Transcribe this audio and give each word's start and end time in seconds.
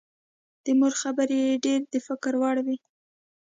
د 0.63 0.65
مور 0.79 0.93
خبرې 1.01 1.37
یې 1.47 1.59
ډېرې 1.65 1.85
د 1.93 1.95
فکر 2.07 2.33
وړ 2.41 2.57
وې 2.65 2.77